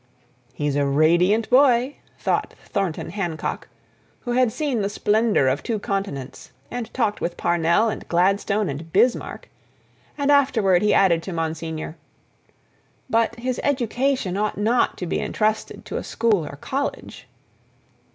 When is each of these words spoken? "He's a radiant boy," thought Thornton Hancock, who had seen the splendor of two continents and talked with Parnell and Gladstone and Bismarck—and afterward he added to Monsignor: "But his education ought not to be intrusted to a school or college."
"He's 0.55 0.75
a 0.75 0.83
radiant 0.83 1.47
boy," 1.51 1.97
thought 2.17 2.55
Thornton 2.65 3.11
Hancock, 3.11 3.67
who 4.21 4.31
had 4.31 4.51
seen 4.51 4.81
the 4.81 4.89
splendor 4.89 5.47
of 5.47 5.61
two 5.61 5.77
continents 5.77 6.51
and 6.71 6.91
talked 6.91 7.21
with 7.21 7.37
Parnell 7.37 7.87
and 7.87 8.07
Gladstone 8.07 8.67
and 8.67 8.91
Bismarck—and 8.91 10.31
afterward 10.31 10.81
he 10.81 10.91
added 10.91 11.21
to 11.21 11.31
Monsignor: 11.33 11.97
"But 13.11 13.35
his 13.35 13.59
education 13.63 14.37
ought 14.37 14.57
not 14.57 14.97
to 14.97 15.05
be 15.05 15.19
intrusted 15.19 15.85
to 15.85 15.97
a 15.97 16.03
school 16.03 16.47
or 16.47 16.55
college." 16.59 17.27